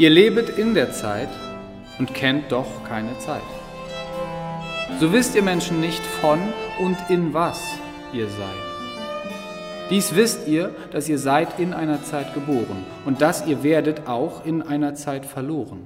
Ihr 0.00 0.08
lebet 0.08 0.48
in 0.48 0.72
der 0.72 0.92
Zeit 0.92 1.28
und 1.98 2.14
kennt 2.14 2.52
doch 2.52 2.84
keine 2.88 3.18
Zeit. 3.18 3.42
So 4.98 5.12
wisst 5.12 5.34
ihr 5.34 5.42
Menschen 5.42 5.78
nicht 5.78 6.00
von 6.22 6.38
und 6.78 6.96
in 7.10 7.34
was 7.34 7.60
ihr 8.14 8.26
seid. 8.26 9.90
Dies 9.90 10.14
wisst 10.14 10.48
ihr, 10.48 10.74
dass 10.90 11.06
ihr 11.10 11.18
seid 11.18 11.58
in 11.58 11.74
einer 11.74 12.02
Zeit 12.02 12.32
geboren 12.32 12.86
und 13.04 13.20
dass 13.20 13.46
ihr 13.46 13.62
werdet 13.62 14.08
auch 14.08 14.46
in 14.46 14.62
einer 14.62 14.94
Zeit 14.94 15.26
verloren. 15.26 15.82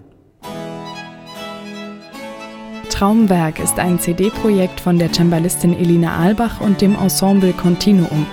Traumwerk 2.91 3.59
ist 3.59 3.81
ein 3.81 3.99
CD-Projekt 3.99 4.79
von 4.79 5.01
der 5.01 5.13
Cembalistin 5.13 5.77
Elina 5.77 6.19
Albach 6.19 6.61
und 6.61 6.81
dem 6.81 6.95
Ensemble 6.95 7.53
Continuum. 7.53 8.27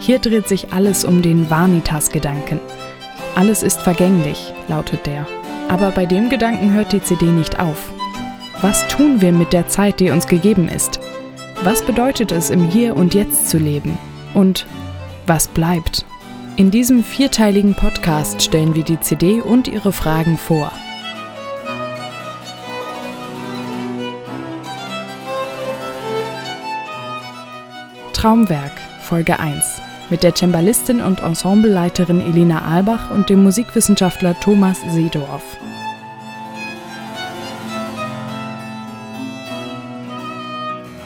Hier 0.00 0.18
dreht 0.18 0.48
sich 0.48 0.72
alles 0.72 1.04
um 1.04 1.20
den 1.20 1.50
Vanitas-Gedanken. 1.50 2.58
Alles 3.36 3.62
ist 3.62 3.82
vergänglich, 3.82 4.54
lautet 4.66 5.04
der. 5.04 5.26
Aber 5.68 5.90
bei 5.90 6.06
dem 6.06 6.30
Gedanken 6.30 6.72
hört 6.72 6.92
die 6.92 7.02
CD 7.02 7.26
nicht 7.26 7.60
auf. 7.60 7.92
Was 8.62 8.88
tun 8.88 9.20
wir 9.20 9.30
mit 9.30 9.52
der 9.52 9.68
Zeit, 9.68 10.00
die 10.00 10.08
uns 10.08 10.26
gegeben 10.26 10.68
ist? 10.68 11.00
Was 11.62 11.82
bedeutet 11.82 12.32
es, 12.32 12.48
im 12.48 12.66
Hier 12.66 12.96
und 12.96 13.12
Jetzt 13.12 13.50
zu 13.50 13.58
leben? 13.58 13.98
Und 14.32 14.66
was 15.26 15.48
bleibt? 15.48 16.06
In 16.56 16.70
diesem 16.70 17.04
vierteiligen 17.04 17.74
Podcast 17.74 18.40
stellen 18.40 18.74
wir 18.74 18.84
die 18.84 19.00
CD 19.00 19.42
und 19.42 19.68
ihre 19.68 19.92
Fragen 19.92 20.38
vor. 20.38 20.72
Traumwerk, 28.14 28.72
Folge 29.02 29.38
1 29.38 29.85
mit 30.10 30.22
der 30.22 30.34
Cembalistin 30.34 31.00
und 31.00 31.22
Ensembleleiterin 31.22 32.20
Elina 32.20 32.62
Albach 32.62 33.10
und 33.10 33.28
dem 33.28 33.42
Musikwissenschaftler 33.42 34.38
Thomas 34.40 34.80
Seedorf. 34.88 35.42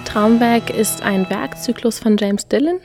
Traumwerk 0.04 0.70
ist 0.70 1.04
ein 1.04 1.30
Werkzyklus 1.30 2.00
von 2.00 2.16
James 2.16 2.48
Dillon, 2.48 2.80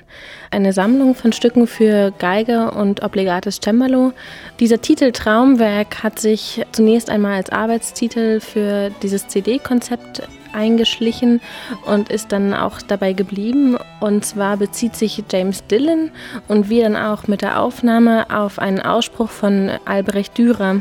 eine 0.51 0.73
Sammlung 0.73 1.15
von 1.15 1.33
Stücken 1.33 1.65
für 1.65 2.11
Geige 2.19 2.69
und 2.69 3.01
obligates 3.01 3.59
Cembalo. 3.59 4.13
Dieser 4.59 4.79
Titel 4.79 5.11
Traumwerk 5.11 6.03
hat 6.03 6.19
sich 6.19 6.63
zunächst 6.71 7.09
einmal 7.09 7.33
als 7.33 7.49
Arbeitstitel 7.49 8.39
für 8.39 8.91
dieses 9.01 9.27
CD-Konzept 9.27 10.21
eingeschlichen 10.55 11.41
und 11.85 12.09
ist 12.09 12.31
dann 12.31 12.53
auch 12.53 12.81
dabei 12.81 13.13
geblieben. 13.13 13.77
Und 13.99 14.25
zwar 14.25 14.57
bezieht 14.57 14.95
sich 14.95 15.23
James 15.31 15.65
Dillon 15.67 16.11
und 16.47 16.69
wir 16.69 16.83
dann 16.83 16.95
auch 16.95 17.27
mit 17.27 17.41
der 17.41 17.59
Aufnahme 17.59 18.27
auf 18.29 18.59
einen 18.59 18.79
Ausspruch 18.79 19.29
von 19.29 19.69
Albrecht 19.85 20.37
Dürer 20.37 20.77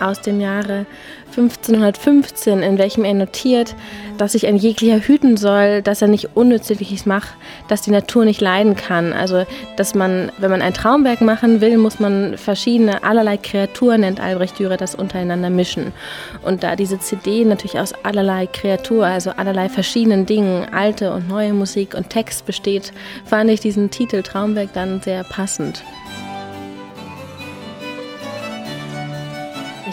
aus 0.00 0.20
dem 0.20 0.40
Jahre 0.40 0.86
1515, 1.30 2.62
in 2.62 2.78
welchem 2.78 3.04
er 3.04 3.14
notiert, 3.14 3.74
dass 4.16 4.32
sich 4.32 4.46
ein 4.46 4.56
jeglicher 4.56 4.98
hüten 4.98 5.36
soll, 5.36 5.82
dass 5.82 6.02
er 6.02 6.08
nicht 6.08 6.36
Unnützliches 6.36 7.06
macht, 7.06 7.34
dass 7.68 7.82
die 7.82 7.90
Natur 7.90 8.24
nicht 8.24 8.40
leiden 8.40 8.76
kann. 8.76 9.12
Also, 9.12 9.44
dass 9.76 9.94
man, 9.94 10.32
wenn 10.38 10.50
man 10.50 10.62
ein 10.62 10.74
Traumwerk 10.74 11.20
machen 11.20 11.60
will, 11.60 11.78
muss 11.78 12.00
man 12.00 12.36
verschiedene, 12.36 13.04
allerlei 13.04 13.36
Kreaturen, 13.36 14.00
nennt 14.00 14.20
Albrecht 14.20 14.58
Dürer, 14.58 14.76
das 14.76 14.94
untereinander 14.94 15.50
mischen. 15.50 15.92
Und 16.42 16.62
da 16.62 16.76
diese 16.76 16.98
CD 16.98 17.44
natürlich 17.44 17.78
aus 17.78 17.92
allerlei 18.04 18.46
Kreatur, 18.46 19.06
also 19.06 19.30
allerlei 19.30 19.68
verschiedenen 19.68 20.26
Dingen, 20.26 20.66
alte 20.72 21.12
und 21.12 21.28
neue 21.28 21.52
Musik 21.52 21.94
und 21.94 22.10
Text 22.10 22.46
besteht, 22.46 22.92
fand 23.24 23.50
ich 23.50 23.60
diesen 23.60 23.90
Titel 23.90 24.22
Traumwerk 24.22 24.72
dann 24.72 25.00
sehr 25.00 25.24
passend. 25.24 25.82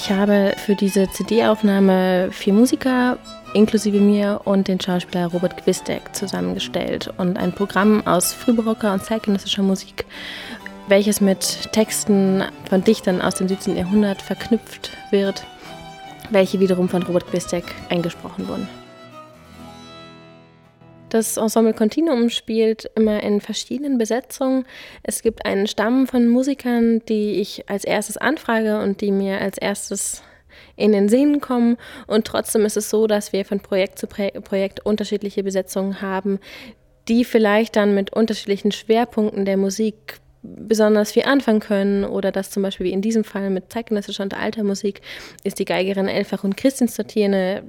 Ich 0.05 0.11
habe 0.11 0.53
für 0.57 0.75
diese 0.75 1.09
CD-Aufnahme 1.09 2.29
vier 2.31 2.53
Musiker 2.53 3.17
inklusive 3.55 3.99
mir 3.99 4.41
und 4.43 4.67
den 4.67 4.79
Schauspieler 4.79 5.25
Robert 5.25 5.63
Gwistek 5.63 6.15
zusammengestellt 6.15 7.11
und 7.17 7.39
ein 7.39 7.51
Programm 7.51 8.05
aus 8.05 8.31
frühbarocker 8.31 8.93
und 8.93 9.03
zeitgenössischer 9.03 9.63
Musik, 9.63 10.05
welches 10.87 11.21
mit 11.21 11.71
Texten 11.71 12.43
von 12.69 12.83
Dichtern 12.83 13.19
aus 13.19 13.33
dem 13.33 13.47
17. 13.47 13.75
Jahrhundert 13.75 14.21
verknüpft 14.21 14.91
wird, 15.09 15.43
welche 16.29 16.59
wiederum 16.59 16.87
von 16.87 17.01
Robert 17.01 17.25
Gwistek 17.31 17.65
eingesprochen 17.89 18.47
wurden. 18.47 18.84
Das 21.15 21.37
Ensemble 21.37 21.73
Continuum 21.73 22.29
spielt 22.29 22.91
immer 22.93 23.23
in 23.23 23.39
verschiedenen 23.39 23.97
Besetzungen. 23.97 24.65
Es 25.01 25.21
gibt 25.21 25.45
einen 25.45 25.65
Stamm 25.65 26.07
von 26.07 26.27
Musikern, 26.27 26.99
die 27.07 27.39
ich 27.39 27.69
als 27.69 27.85
erstes 27.85 28.17
anfrage 28.17 28.81
und 28.81 28.99
die 28.99 29.13
mir 29.13 29.39
als 29.39 29.57
erstes 29.57 30.23
in 30.75 30.91
den 30.91 31.07
Sinn 31.07 31.39
kommen. 31.39 31.77
Und 32.05 32.27
trotzdem 32.27 32.65
ist 32.65 32.75
es 32.75 32.89
so, 32.89 33.07
dass 33.07 33.31
wir 33.31 33.45
von 33.45 33.61
Projekt 33.61 33.97
zu 33.97 34.07
Projekt 34.07 34.85
unterschiedliche 34.85 35.41
Besetzungen 35.41 36.01
haben, 36.01 36.37
die 37.07 37.23
vielleicht 37.23 37.77
dann 37.77 37.95
mit 37.95 38.11
unterschiedlichen 38.11 38.73
Schwerpunkten 38.73 39.45
der 39.45 39.55
Musik 39.55 40.19
besonders 40.57 41.11
viel 41.11 41.23
anfangen 41.23 41.59
können 41.59 42.03
oder 42.03 42.31
dass 42.31 42.49
zum 42.49 42.63
Beispiel 42.63 42.87
wie 42.87 42.91
in 42.91 43.01
diesem 43.01 43.23
Fall 43.23 43.49
mit 43.49 43.71
zeitgenössischer 43.71 44.23
und 44.23 44.33
alter 44.33 44.63
Musik 44.63 45.01
ist 45.43 45.59
die 45.59 45.65
Geigerin 45.65 46.07
Elfach 46.07 46.43
und 46.43 46.57
Christin 46.57 46.87
Stottier 46.87 47.25
eine 47.25 47.63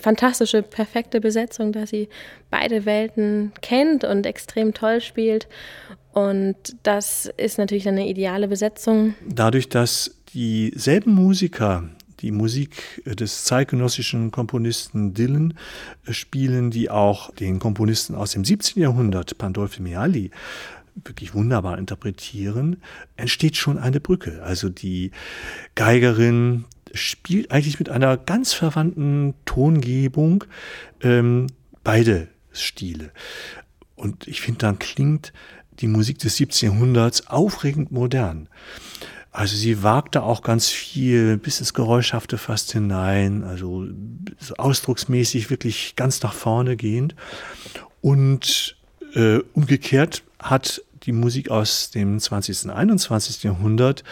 fantastische, 0.00 0.62
perfekte 0.62 1.20
Besetzung, 1.20 1.72
da 1.72 1.86
sie 1.86 2.08
beide 2.50 2.84
Welten 2.84 3.52
kennt 3.62 4.04
und 4.04 4.26
extrem 4.26 4.74
toll 4.74 5.00
spielt. 5.00 5.48
Und 6.12 6.56
das 6.82 7.32
ist 7.36 7.58
natürlich 7.58 7.88
eine 7.88 8.06
ideale 8.06 8.48
Besetzung. 8.48 9.14
Dadurch, 9.26 9.68
dass 9.68 10.14
dieselben 10.34 11.14
Musiker 11.14 11.84
die 12.20 12.30
Musik 12.30 13.02
des 13.04 13.44
zeitgenössischen 13.44 14.30
Komponisten 14.30 15.12
Dylan 15.12 15.54
spielen, 16.08 16.70
die 16.70 16.88
auch 16.88 17.34
den 17.34 17.58
Komponisten 17.58 18.14
aus 18.14 18.32
dem 18.32 18.44
17. 18.44 18.80
Jahrhundert, 18.80 19.36
Pandolfo 19.38 19.82
Meali, 19.82 20.30
wirklich 20.94 21.34
wunderbar 21.34 21.78
interpretieren, 21.78 22.82
entsteht 23.16 23.56
schon 23.56 23.78
eine 23.78 24.00
Brücke. 24.00 24.42
Also 24.42 24.68
die 24.68 25.10
Geigerin 25.74 26.64
spielt 26.94 27.50
eigentlich 27.50 27.78
mit 27.78 27.88
einer 27.88 28.16
ganz 28.16 28.52
verwandten 28.52 29.34
Tongebung 29.44 30.44
ähm, 31.02 31.46
beide 31.84 32.28
Stile. 32.52 33.10
Und 33.96 34.28
ich 34.28 34.40
finde, 34.40 34.58
dann 34.58 34.78
klingt 34.78 35.32
die 35.80 35.86
Musik 35.86 36.18
des 36.18 36.36
17. 36.36 36.70
Jahrhunderts 36.70 37.26
aufregend 37.28 37.92
modern. 37.92 38.48
Also 39.30 39.56
sie 39.56 39.82
wagte 39.82 40.22
auch 40.22 40.42
ganz 40.42 40.68
viel 40.68 41.38
bis 41.38 41.58
ins 41.60 41.72
Geräuschhafte 41.72 42.36
fast 42.36 42.72
hinein, 42.72 43.44
also 43.44 43.86
so 44.38 44.54
ausdrucksmäßig 44.56 45.48
wirklich 45.48 45.96
ganz 45.96 46.22
nach 46.22 46.34
vorne 46.34 46.76
gehend. 46.76 47.14
Und 48.02 48.76
äh, 49.14 49.38
umgekehrt 49.54 50.22
hat 50.42 50.82
die 51.04 51.12
Musik 51.12 51.50
aus 51.50 51.90
dem 51.90 52.18
20. 52.20 52.64
und 52.64 52.70
21. 52.70 53.42
Jahrhundert 53.42 54.04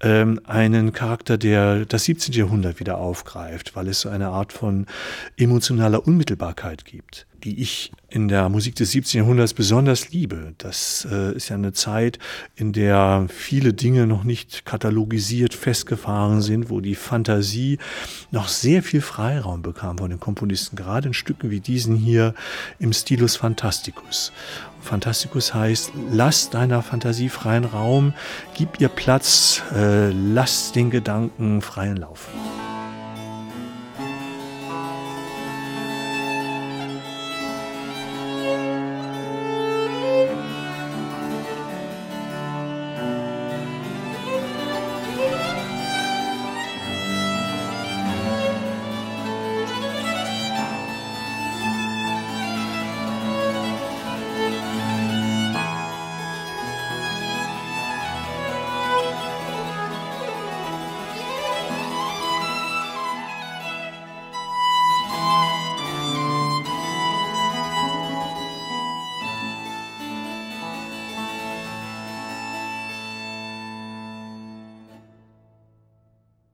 ähm, 0.00 0.40
einen 0.44 0.92
Charakter, 0.92 1.36
der 1.36 1.84
das 1.84 2.04
17. 2.04 2.34
Jahrhundert 2.34 2.80
wieder 2.80 2.98
aufgreift, 2.98 3.76
weil 3.76 3.88
es 3.88 4.00
so 4.00 4.08
eine 4.08 4.28
Art 4.28 4.52
von 4.52 4.86
emotionaler 5.36 6.06
Unmittelbarkeit 6.06 6.84
gibt 6.84 7.26
die 7.44 7.60
ich 7.60 7.92
in 8.08 8.28
der 8.28 8.48
Musik 8.48 8.74
des 8.74 8.90
17. 8.90 9.20
Jahrhunderts 9.20 9.54
besonders 9.54 10.10
liebe. 10.10 10.54
Das 10.58 11.06
äh, 11.10 11.34
ist 11.34 11.48
ja 11.48 11.56
eine 11.56 11.72
Zeit, 11.72 12.18
in 12.56 12.72
der 12.72 13.26
viele 13.28 13.72
Dinge 13.72 14.06
noch 14.06 14.24
nicht 14.24 14.64
katalogisiert 14.64 15.54
festgefahren 15.54 16.42
sind, 16.42 16.70
wo 16.70 16.80
die 16.80 16.94
Fantasie 16.94 17.78
noch 18.30 18.48
sehr 18.48 18.82
viel 18.82 19.00
Freiraum 19.00 19.62
bekam 19.62 19.98
von 19.98 20.10
den 20.10 20.20
Komponisten, 20.20 20.76
gerade 20.76 21.08
in 21.08 21.14
Stücken 21.14 21.50
wie 21.50 21.60
diesen 21.60 21.96
hier 21.96 22.34
im 22.78 22.92
Stilus 22.92 23.36
Fantasticus. 23.36 24.32
Fantasticus 24.80 25.54
heißt, 25.54 25.92
lass 26.10 26.50
deiner 26.50 26.82
Fantasie 26.82 27.28
freien 27.28 27.64
Raum, 27.64 28.14
gib 28.56 28.80
ihr 28.80 28.88
Platz, 28.88 29.62
äh, 29.74 30.10
lass 30.10 30.72
den 30.72 30.90
Gedanken 30.90 31.60
freien 31.60 31.96
Lauf. 31.96 32.28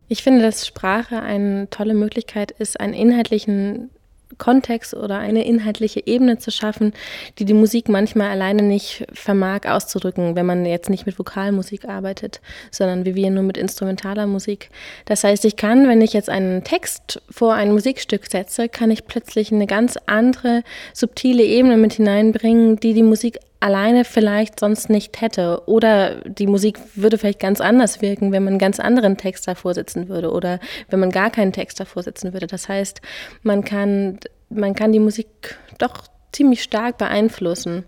Ich 0.08 0.22
finde, 0.22 0.42
dass 0.42 0.66
Sprache 0.66 1.20
eine 1.20 1.68
tolle 1.70 1.94
Möglichkeit 1.94 2.52
ist, 2.52 2.78
einen 2.78 2.94
inhaltlichen 2.94 3.90
Kontext 4.38 4.94
oder 4.94 5.18
eine 5.18 5.44
inhaltliche 5.44 6.06
Ebene 6.06 6.38
zu 6.38 6.50
schaffen, 6.50 6.92
die 7.38 7.44
die 7.44 7.54
Musik 7.54 7.88
manchmal 7.88 8.30
alleine 8.30 8.62
nicht 8.62 9.06
vermag 9.12 9.60
auszudrücken, 9.66 10.36
wenn 10.36 10.46
man 10.46 10.66
jetzt 10.66 10.90
nicht 10.90 11.06
mit 11.06 11.18
Vokalmusik 11.18 11.88
arbeitet, 11.88 12.40
sondern 12.70 13.04
wie 13.04 13.14
wir 13.14 13.30
nur 13.30 13.44
mit 13.44 13.56
instrumentaler 13.56 14.26
Musik. 14.26 14.70
Das 15.06 15.24
heißt, 15.24 15.44
ich 15.44 15.56
kann, 15.56 15.88
wenn 15.88 16.00
ich 16.00 16.12
jetzt 16.12 16.28
einen 16.28 16.64
Text 16.64 17.22
vor 17.30 17.54
ein 17.54 17.72
Musikstück 17.72 18.26
setze, 18.26 18.68
kann 18.68 18.90
ich 18.90 19.06
plötzlich 19.06 19.52
eine 19.52 19.66
ganz 19.66 19.96
andere 20.06 20.62
subtile 20.92 21.44
Ebene 21.44 21.76
mit 21.76 21.94
hineinbringen, 21.94 22.76
die 22.76 22.94
die 22.94 23.02
Musik 23.02 23.38
alleine 23.66 24.04
vielleicht 24.04 24.60
sonst 24.60 24.88
nicht 24.90 25.20
hätte. 25.20 25.62
Oder 25.66 26.20
die 26.24 26.46
Musik 26.46 26.78
würde 26.94 27.18
vielleicht 27.18 27.40
ganz 27.40 27.60
anders 27.60 28.00
wirken, 28.00 28.30
wenn 28.30 28.44
man 28.44 28.52
einen 28.52 28.58
ganz 28.60 28.78
anderen 28.78 29.16
Text 29.16 29.48
davor 29.48 29.74
sitzen 29.74 30.08
würde 30.08 30.30
oder 30.30 30.60
wenn 30.88 31.00
man 31.00 31.10
gar 31.10 31.30
keinen 31.30 31.52
Text 31.52 31.80
davor 31.80 32.04
sitzen 32.04 32.32
würde. 32.32 32.46
Das 32.46 32.68
heißt, 32.68 33.00
man 33.42 33.64
kann, 33.64 34.20
man 34.50 34.76
kann 34.76 34.92
die 34.92 35.00
Musik 35.00 35.58
doch 35.78 36.04
ziemlich 36.30 36.62
stark 36.62 36.96
beeinflussen. 36.96 37.84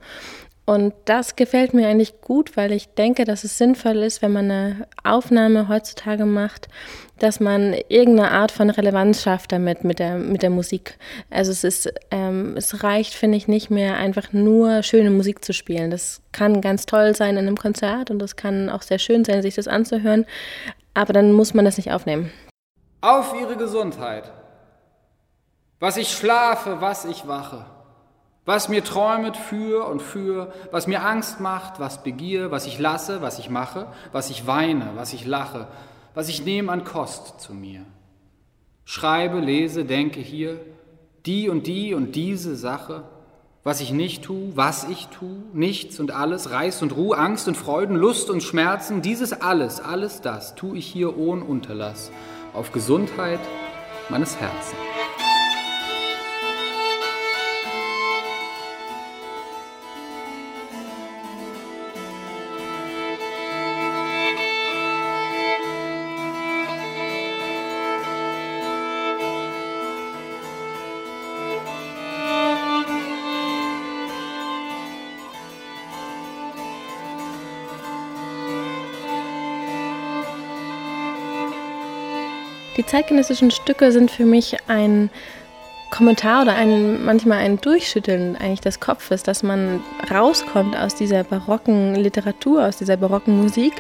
Und 0.68 0.92
das 1.06 1.34
gefällt 1.34 1.72
mir 1.72 1.88
eigentlich 1.88 2.20
gut, 2.20 2.58
weil 2.58 2.72
ich 2.72 2.92
denke, 2.92 3.24
dass 3.24 3.42
es 3.42 3.56
sinnvoll 3.56 4.02
ist, 4.02 4.20
wenn 4.20 4.34
man 4.34 4.50
eine 4.50 4.86
Aufnahme 5.02 5.66
heutzutage 5.66 6.26
macht, 6.26 6.68
dass 7.18 7.40
man 7.40 7.72
irgendeine 7.88 8.32
Art 8.32 8.52
von 8.52 8.68
Relevanz 8.68 9.22
schafft 9.22 9.52
damit 9.52 9.82
mit 9.82 9.98
der, 9.98 10.16
mit 10.18 10.42
der 10.42 10.50
Musik. 10.50 10.98
Also 11.30 11.52
es 11.52 11.64
ist, 11.64 11.90
ähm, 12.10 12.54
es 12.54 12.84
reicht, 12.84 13.14
finde 13.14 13.38
ich, 13.38 13.48
nicht 13.48 13.70
mehr 13.70 13.96
einfach 13.96 14.34
nur 14.34 14.82
schöne 14.82 15.08
Musik 15.08 15.42
zu 15.42 15.54
spielen. 15.54 15.90
Das 15.90 16.20
kann 16.32 16.60
ganz 16.60 16.84
toll 16.84 17.16
sein 17.16 17.38
in 17.38 17.46
einem 17.46 17.56
Konzert 17.56 18.10
und 18.10 18.18
das 18.18 18.36
kann 18.36 18.68
auch 18.68 18.82
sehr 18.82 18.98
schön 18.98 19.24
sein, 19.24 19.40
sich 19.40 19.54
das 19.54 19.68
anzuhören, 19.68 20.26
aber 20.92 21.14
dann 21.14 21.32
muss 21.32 21.54
man 21.54 21.64
das 21.64 21.78
nicht 21.78 21.92
aufnehmen. 21.92 22.30
Auf 23.00 23.34
Ihre 23.40 23.56
Gesundheit. 23.56 24.30
Was 25.80 25.96
ich 25.96 26.10
schlafe, 26.10 26.82
was 26.82 27.06
ich 27.06 27.26
wache 27.26 27.64
was 28.48 28.70
mir 28.70 28.82
träumet 28.82 29.36
für 29.36 29.86
und 29.86 30.00
für, 30.00 30.50
was 30.70 30.86
mir 30.86 31.04
Angst 31.04 31.38
macht, 31.38 31.80
was 31.80 32.02
begier, 32.02 32.50
was 32.50 32.66
ich 32.66 32.78
lasse, 32.78 33.20
was 33.20 33.38
ich 33.38 33.50
mache, 33.50 33.88
was 34.10 34.30
ich 34.30 34.46
weine, 34.46 34.92
was 34.94 35.12
ich 35.12 35.26
lache, 35.26 35.66
was 36.14 36.30
ich 36.30 36.42
nehme 36.46 36.72
an 36.72 36.82
Kost 36.82 37.42
zu 37.42 37.52
mir. 37.52 37.82
Schreibe, 38.86 39.40
lese, 39.40 39.84
denke 39.84 40.20
hier, 40.20 40.58
die 41.26 41.50
und 41.50 41.66
die 41.66 41.92
und 41.92 42.16
diese 42.16 42.56
Sache, 42.56 43.02
was 43.64 43.82
ich 43.82 43.92
nicht 43.92 44.24
tu, 44.24 44.52
was 44.54 44.88
ich 44.88 45.08
tu, 45.08 45.42
nichts 45.52 46.00
und 46.00 46.10
alles, 46.10 46.50
Reiß 46.50 46.80
und 46.80 46.96
Ruhe, 46.96 47.18
Angst 47.18 47.48
und 47.48 47.54
Freuden, 47.54 47.96
Lust 47.96 48.30
und 48.30 48.42
Schmerzen, 48.42 49.02
dieses 49.02 49.34
alles, 49.34 49.78
alles 49.78 50.22
das 50.22 50.54
tu 50.54 50.74
ich 50.74 50.86
hier 50.86 51.18
ohne 51.18 51.44
Unterlass, 51.44 52.10
auf 52.54 52.72
Gesundheit 52.72 53.40
meines 54.08 54.40
Herzens. 54.40 54.87
Die 82.78 82.86
zeitgenössischen 82.86 83.50
Stücke 83.50 83.90
sind 83.90 84.08
für 84.08 84.24
mich 84.24 84.56
ein 84.68 85.10
Kommentar 85.90 86.42
oder 86.42 86.54
ein, 86.54 87.04
manchmal 87.04 87.38
ein 87.38 87.60
Durchschütteln 87.60 88.36
eigentlich 88.36 88.60
des 88.60 88.78
Kopfes, 88.78 89.24
dass 89.24 89.42
man 89.42 89.82
rauskommt 90.10 90.76
aus 90.76 90.94
dieser 90.94 91.24
barocken 91.24 91.96
Literatur, 91.96 92.64
aus 92.64 92.76
dieser 92.76 92.96
barocken 92.96 93.42
Musik 93.42 93.72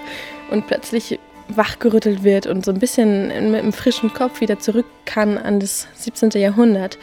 und 0.50 0.66
plötzlich 0.66 1.20
wachgerüttelt 1.48 2.24
wird 2.24 2.46
und 2.46 2.64
so 2.64 2.72
ein 2.72 2.80
bisschen 2.80 3.28
mit 3.28 3.60
einem 3.60 3.72
frischen 3.72 4.12
Kopf 4.12 4.40
wieder 4.40 4.58
zurück 4.58 4.86
kann 5.04 5.38
an 5.38 5.60
das 5.60 5.86
17. 5.94 6.30
Jahrhundert. 6.30 6.98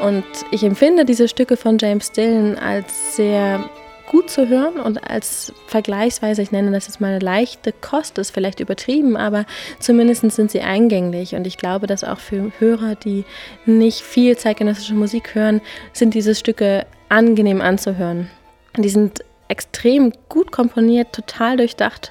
Und 0.00 0.24
ich 0.50 0.64
empfinde 0.64 1.04
diese 1.04 1.28
Stücke 1.28 1.56
von 1.56 1.78
James 1.78 2.10
Dillon 2.10 2.58
als 2.58 3.16
sehr 3.16 3.70
gut 4.06 4.30
zu 4.30 4.48
hören 4.48 4.78
und 4.80 5.08
als 5.08 5.52
vergleichsweise, 5.66 6.42
ich 6.42 6.52
nenne 6.52 6.70
das 6.70 6.86
jetzt 6.86 7.00
mal 7.00 7.08
eine 7.08 7.18
leichte 7.18 7.72
Kost, 7.72 8.18
ist 8.18 8.30
vielleicht 8.30 8.60
übertrieben, 8.60 9.16
aber 9.16 9.46
zumindest 9.78 10.30
sind 10.30 10.50
sie 10.50 10.60
eingänglich 10.60 11.34
und 11.34 11.46
ich 11.46 11.58
glaube, 11.58 11.86
dass 11.86 12.04
auch 12.04 12.18
für 12.18 12.52
Hörer, 12.58 12.94
die 12.94 13.24
nicht 13.64 14.00
viel 14.00 14.36
zeitgenössische 14.36 14.94
Musik 14.94 15.34
hören, 15.34 15.60
sind 15.92 16.14
diese 16.14 16.34
Stücke 16.34 16.86
angenehm 17.08 17.60
anzuhören. 17.60 18.30
Die 18.76 18.88
sind 18.88 19.24
extrem 19.48 20.12
gut 20.28 20.50
komponiert, 20.50 21.12
total 21.12 21.56
durchdacht, 21.56 22.10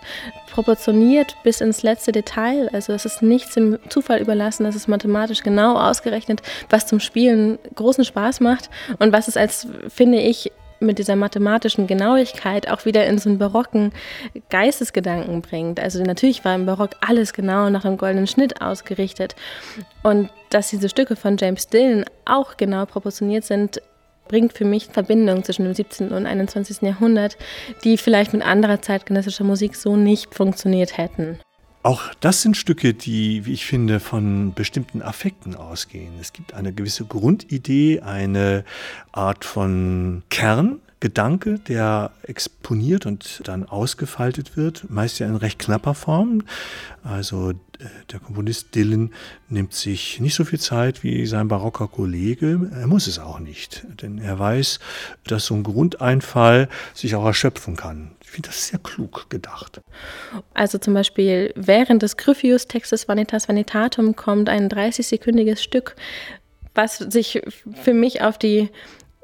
proportioniert 0.51 1.35
bis 1.43 1.59
ins 1.59 1.83
letzte 1.83 2.11
Detail. 2.11 2.69
Also 2.71 2.93
es 2.93 3.05
ist 3.05 3.21
nichts 3.21 3.57
im 3.57 3.77
Zufall 3.89 4.21
überlassen, 4.21 4.65
es 4.65 4.75
ist 4.75 4.87
mathematisch 4.87 5.43
genau 5.43 5.77
ausgerechnet, 5.77 6.41
was 6.69 6.87
zum 6.87 6.99
Spielen 6.99 7.59
großen 7.75 8.05
Spaß 8.05 8.39
macht 8.39 8.69
und 8.99 9.11
was 9.11 9.27
es 9.27 9.37
als, 9.37 9.67
finde 9.89 10.19
ich, 10.19 10.51
mit 10.79 10.99
dieser 10.99 11.15
mathematischen 11.15 11.87
Genauigkeit 11.87 12.69
auch 12.69 12.85
wieder 12.85 13.05
in 13.05 13.17
so 13.17 13.29
einen 13.29 13.39
barocken 13.39 13.91
Geistesgedanken 14.49 15.41
bringt. 15.41 15.79
Also 15.79 16.03
natürlich 16.03 16.43
war 16.45 16.55
im 16.55 16.65
Barock 16.65 16.91
alles 17.01 17.33
genau 17.33 17.69
nach 17.69 17.85
einem 17.85 17.97
goldenen 17.97 18.27
Schnitt 18.27 18.61
ausgerichtet. 18.61 19.35
Und 20.03 20.29
dass 20.49 20.69
diese 20.69 20.89
Stücke 20.89 21.15
von 21.15 21.37
James 21.37 21.67
Dillon 21.67 22.05
auch 22.25 22.57
genau 22.57 22.85
proportioniert 22.85 23.43
sind, 23.43 23.81
bringt 24.27 24.53
für 24.53 24.65
mich 24.65 24.87
Verbindung 24.87 25.43
zwischen 25.43 25.65
dem 25.65 25.73
17. 25.73 26.11
und 26.11 26.25
21. 26.25 26.81
Jahrhundert, 26.81 27.37
die 27.83 27.97
vielleicht 27.97 28.33
mit 28.33 28.43
anderer 28.43 28.81
zeitgenössischer 28.81 29.43
Musik 29.43 29.75
so 29.75 29.95
nicht 29.95 30.33
funktioniert 30.33 30.97
hätten. 30.97 31.39
Auch 31.85 32.15
das 32.19 32.41
sind 32.41 32.57
Stücke, 32.57 32.95
die, 32.95 33.45
wie 33.45 33.53
ich 33.53 33.67
finde, 33.67 33.99
von 33.99 34.55
bestimmten 34.55 35.03
Affekten 35.03 35.53
ausgehen. 35.53 36.13
Es 36.19 36.33
gibt 36.33 36.55
eine 36.55 36.73
gewisse 36.73 37.05
Grundidee, 37.05 37.99
eine 37.99 38.65
Art 39.11 39.45
von 39.45 40.23
Kern, 40.31 40.79
Gedanke, 40.99 41.59
der 41.59 42.11
exponiert 42.23 43.05
und 43.05 43.41
dann 43.43 43.65
ausgefaltet 43.65 44.55
wird, 44.55 44.89
meist 44.89 45.19
ja 45.19 45.27
in 45.27 45.35
recht 45.35 45.59
knapper 45.59 45.93
Form. 45.93 46.43
Also 47.03 47.51
äh, 47.51 47.55
der 48.11 48.19
Komponist 48.19 48.73
Dylan 48.75 49.13
nimmt 49.49 49.73
sich 49.73 50.19
nicht 50.19 50.35
so 50.35 50.45
viel 50.45 50.59
Zeit 50.59 51.03
wie 51.03 51.25
sein 51.25 51.47
barocker 51.47 51.87
Kollege. 51.87 52.71
Er 52.73 52.87
muss 52.87 53.07
es 53.07 53.19
auch 53.19 53.39
nicht, 53.39 53.85
denn 54.01 54.17
er 54.19 54.39
weiß, 54.39 54.79
dass 55.25 55.45
so 55.45 55.55
ein 55.55 55.63
Grundeinfall 55.63 56.69
sich 56.93 57.15
auch 57.15 57.25
erschöpfen 57.25 57.75
kann. 57.75 58.11
Ich 58.23 58.31
finde 58.31 58.49
das 58.49 58.67
sehr 58.67 58.79
klug 58.79 59.29
gedacht. 59.29 59.81
Also 60.53 60.77
zum 60.77 60.93
Beispiel 60.93 61.53
während 61.55 62.03
des 62.03 62.17
Gryphius-Textes 62.17 63.07
Vanitas 63.07 63.47
Vanitatum 63.47 64.15
kommt 64.15 64.49
ein 64.49 64.69
30-sekündiges 64.69 65.61
Stück, 65.61 65.95
was 66.73 66.97
sich 66.97 67.41
für 67.83 67.93
mich 67.93 68.21
auf 68.21 68.37
die 68.37 68.69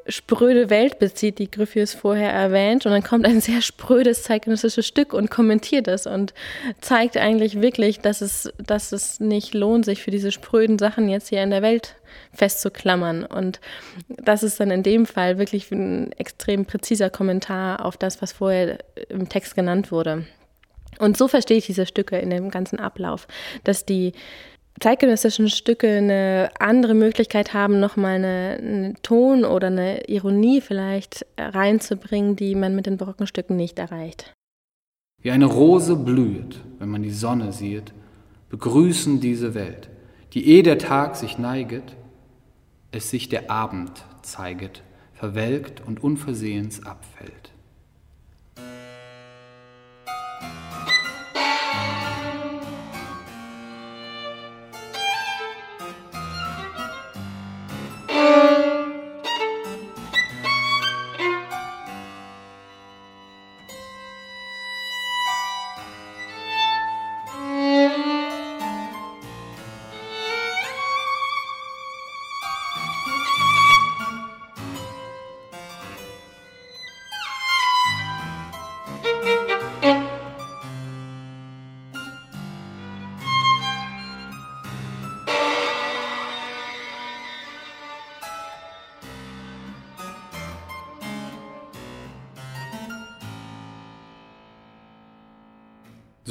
spröde 0.07 0.69
Welt 0.69 0.99
bezieht, 0.99 1.39
die 1.39 1.49
Gryphius 1.49 1.93
vorher 1.93 2.31
erwähnt. 2.31 2.85
Und 2.85 2.91
dann 2.91 3.03
kommt 3.03 3.25
ein 3.25 3.41
sehr 3.41 3.61
sprödes 3.61 4.23
zeitgenössisches 4.23 4.85
Stück 4.85 5.13
und 5.13 5.29
kommentiert 5.29 5.87
es 5.87 6.07
und 6.07 6.33
zeigt 6.79 7.17
eigentlich 7.17 7.61
wirklich, 7.61 7.99
dass 7.99 8.21
es, 8.21 8.51
dass 8.57 8.91
es 8.91 9.19
nicht 9.19 9.53
lohnt, 9.53 9.85
sich 9.85 10.01
für 10.01 10.11
diese 10.11 10.31
spröden 10.31 10.79
Sachen 10.79 11.09
jetzt 11.09 11.29
hier 11.29 11.43
in 11.43 11.51
der 11.51 11.61
Welt 11.61 11.95
festzuklammern. 12.33 13.25
Und 13.25 13.59
das 14.07 14.43
ist 14.43 14.59
dann 14.59 14.71
in 14.71 14.83
dem 14.83 15.05
Fall 15.05 15.37
wirklich 15.37 15.71
ein 15.71 16.11
extrem 16.13 16.65
präziser 16.65 17.09
Kommentar 17.09 17.85
auf 17.85 17.97
das, 17.97 18.21
was 18.21 18.33
vorher 18.33 18.79
im 19.09 19.29
Text 19.29 19.55
genannt 19.55 19.91
wurde. 19.91 20.25
Und 20.99 21.17
so 21.17 21.27
verstehe 21.27 21.57
ich 21.57 21.65
diese 21.65 21.85
Stücke 21.85 22.17
in 22.17 22.29
dem 22.29 22.51
ganzen 22.51 22.79
Ablauf, 22.79 23.27
dass 23.63 23.85
die 23.85 24.13
zeitgenössischen 24.79 25.49
Stücke 25.49 25.97
eine 25.97 26.49
andere 26.59 26.93
Möglichkeit 26.93 27.53
haben, 27.53 27.79
nochmal 27.79 28.15
eine, 28.15 28.57
einen 28.59 28.95
Ton 29.03 29.45
oder 29.45 29.67
eine 29.67 30.07
Ironie 30.09 30.61
vielleicht 30.61 31.25
reinzubringen, 31.37 32.35
die 32.35 32.55
man 32.55 32.75
mit 32.75 32.85
den 32.85 32.97
barocken 32.97 33.27
Stücken 33.27 33.55
nicht 33.55 33.79
erreicht. 33.79 34.33
Wie 35.21 35.31
eine 35.31 35.45
Rose 35.45 35.95
blüht, 35.95 36.59
wenn 36.79 36.89
man 36.89 37.03
die 37.03 37.11
Sonne 37.11 37.51
sieht, 37.51 37.93
begrüßen 38.49 39.19
diese 39.19 39.53
Welt, 39.53 39.89
die 40.33 40.47
eh 40.47 40.63
der 40.63 40.79
Tag 40.79 41.15
sich 41.15 41.37
neiget, 41.37 41.95
es 42.91 43.09
sich 43.09 43.29
der 43.29 43.51
Abend 43.51 44.03
zeiget, 44.23 44.83
verwelkt 45.13 45.81
und 45.85 46.03
unversehens 46.03 46.83
abfällt. 46.85 47.50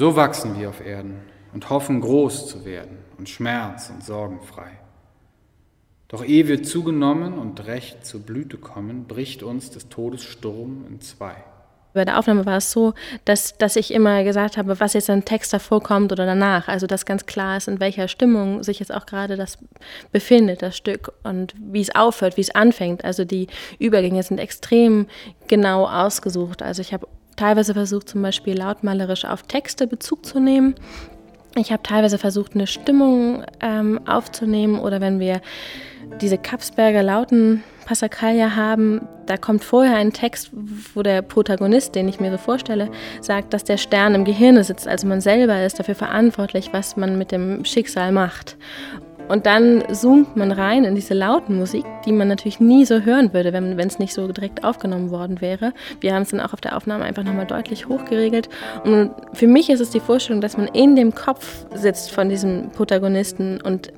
So 0.01 0.17
wachsen 0.17 0.59
wir 0.59 0.71
auf 0.71 0.81
Erden 0.81 1.21
und 1.53 1.69
hoffen 1.69 2.01
groß 2.01 2.49
zu 2.49 2.65
werden 2.65 2.97
und 3.19 3.29
schmerz- 3.29 3.91
und 3.91 4.03
sorgenfrei. 4.03 4.71
Doch 6.09 6.25
ehe 6.25 6.49
wir 6.49 6.63
zugenommen 6.63 7.37
und 7.37 7.67
recht 7.67 8.07
zur 8.07 8.21
Blüte 8.21 8.57
kommen, 8.57 9.05
bricht 9.05 9.43
uns 9.43 9.69
des 9.69 9.91
Todes 9.91 10.23
Sturm 10.23 10.87
in 10.89 11.03
zwei. 11.03 11.35
Bei 11.93 12.07
der 12.07 12.19
Aufnahme 12.19 12.47
war 12.47 12.57
es 12.57 12.73
so, 12.73 12.95
dass, 13.27 13.59
dass 13.59 13.77
ich 13.77 13.93
immer 13.93 14.25
gesagt 14.25 14.57
habe, 14.57 14.81
was 14.81 14.95
jetzt 14.95 15.11
ein 15.11 15.27
Text 15.27 15.53
davor 15.53 15.83
kommt 15.83 16.13
oder 16.13 16.25
danach. 16.25 16.69
Also 16.69 16.87
dass 16.87 17.05
ganz 17.05 17.27
klar 17.27 17.59
ist, 17.59 17.69
in 17.69 17.79
welcher 17.79 18.09
Stimmung 18.09 18.63
sich 18.63 18.79
jetzt 18.79 18.95
auch 18.95 19.05
gerade 19.05 19.37
das 19.37 19.59
befindet, 20.13 20.63
das 20.63 20.79
Stück 20.79 21.13
und 21.25 21.53
wie 21.59 21.83
es 21.83 21.95
aufhört, 21.95 22.39
wie 22.39 22.41
es 22.41 22.55
anfängt. 22.55 23.05
Also 23.05 23.27
die 23.27 23.49
Übergänge 23.79 24.23
sind 24.23 24.39
extrem 24.39 25.09
genau 25.47 25.87
ausgesucht. 25.87 26.63
Also 26.63 26.81
ich 26.81 26.95
habe 26.95 27.07
teilweise 27.41 27.73
versucht, 27.75 28.09
zum 28.09 28.21
Beispiel 28.23 28.57
lautmalerisch 28.57 29.25
auf 29.25 29.43
Texte 29.45 29.87
Bezug 29.87 30.27
zu 30.27 30.41
nehmen. 30.41 30.75
Ich 31.57 31.73
habe 31.73 31.83
teilweise 31.83 32.19
versucht, 32.19 32.55
eine 32.55 32.67
Stimmung 32.67 33.45
ähm, 33.61 33.99
aufzunehmen 34.07 34.79
oder 34.79 35.01
wenn 35.01 35.19
wir 35.19 35.41
diese 36.21 36.39
Kapsberger 36.39 37.03
Lauten 37.03 37.65
Passacaglia 37.87 38.55
haben, 38.55 39.09
da 39.27 39.37
kommt 39.37 39.65
vorher 39.65 39.97
ein 39.97 40.13
Text, 40.13 40.51
wo 40.95 41.03
der 41.03 41.23
Protagonist, 41.23 41.95
den 41.95 42.09
ich 42.09 42.21
mir 42.21 42.31
so 42.31 42.37
vorstelle, 42.39 42.89
sagt, 43.21 43.53
dass 43.53 43.65
der 43.65 43.79
Stern 43.79 44.15
im 44.15 44.25
Gehirn 44.25 44.63
sitzt, 44.63 44.87
also 44.87 45.09
man 45.09 45.21
selber 45.21 45.65
ist 45.65 45.79
dafür 45.79 45.97
verantwortlich, 45.97 46.69
was 46.73 46.97
man 46.97 47.19
mit 47.19 47.33
dem 47.33 47.65
Schicksal 47.65 48.13
macht. 48.13 48.57
Und 49.31 49.47
dann 49.47 49.85
zoomt 49.93 50.35
man 50.35 50.51
rein 50.51 50.83
in 50.83 50.97
diese 50.97 51.15
lauten 51.15 51.57
Musik, 51.57 51.85
die 52.05 52.11
man 52.11 52.27
natürlich 52.27 52.59
nie 52.59 52.85
so 52.85 53.03
hören 53.03 53.33
würde, 53.33 53.53
wenn 53.53 53.79
es 53.79 54.01
nicht 54.01 54.13
so 54.13 54.27
direkt 54.27 54.65
aufgenommen 54.65 55.11
worden 55.11 55.41
wäre. 55.41 55.73
Wir 56.01 56.15
haben 56.15 56.23
es 56.23 56.31
dann 56.31 56.41
auch 56.41 56.53
auf 56.53 56.61
der 56.61 56.77
Aufnahme 56.77 57.05
einfach 57.05 57.23
nochmal 57.23 57.47
deutlich 57.47 57.87
hochgeregelt. 57.87 58.49
Und 58.85 59.13
für 59.33 59.47
mich 59.47 59.71
ist 59.71 59.79
es 59.79 59.91
die 59.91 60.01
Vorstellung, 60.01 60.41
dass 60.41 60.57
man 60.57 60.67
in 60.67 60.97
dem 60.97 61.15
Kopf 61.15 61.65
sitzt 61.75 62.11
von 62.11 62.29
diesem 62.29 62.71
Protagonisten 62.71 63.61
und 63.61 63.93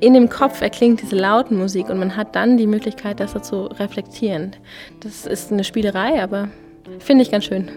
in 0.00 0.12
dem 0.12 0.28
Kopf 0.28 0.60
erklingt 0.60 1.00
diese 1.00 1.16
lauten 1.16 1.56
Musik 1.56 1.88
und 1.88 1.98
man 1.98 2.14
hat 2.14 2.36
dann 2.36 2.58
die 2.58 2.66
Möglichkeit, 2.66 3.18
das 3.18 3.32
so 3.32 3.38
zu 3.38 3.64
reflektieren. 3.64 4.54
Das 5.00 5.24
ist 5.24 5.50
eine 5.50 5.64
Spielerei, 5.64 6.22
aber 6.22 6.48
finde 6.98 7.22
ich 7.22 7.30
ganz 7.30 7.46
schön. 7.46 7.70